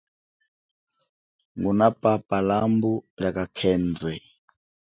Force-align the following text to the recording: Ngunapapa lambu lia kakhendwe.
Ngunapapa 1.59 2.37
lambu 2.47 2.93
lia 3.19 3.31
kakhendwe. 3.35 4.13